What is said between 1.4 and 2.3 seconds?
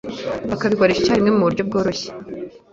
buryo bworoshye.